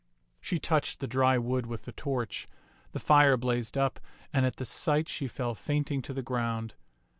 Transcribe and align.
She 0.39 0.57
touched 0.57 0.99
the 0.99 1.05
dry 1.05 1.37
wood 1.37 1.67
with 1.67 1.83
the 1.85 1.91
torch; 1.91 2.47
the 2.91 2.97
fire 2.97 3.37
blazed 3.37 3.77
up, 3.77 3.99
and 4.33 4.47
at 4.47 4.55
the 4.55 4.65
sight 4.65 5.07
she 5.07 5.27
fell 5.27 5.53
fainting 5.53 6.01
to 6.01 6.13
the 6.15 6.23
ground. 6.23 6.73